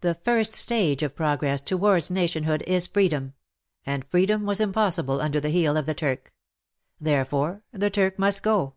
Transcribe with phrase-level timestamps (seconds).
[0.00, 3.34] The first stage of progress towards nationhood is Freedom—
[3.84, 6.32] and Freedom was impossible under the heel of the Turk.
[6.98, 8.76] Therefore the Turk must go.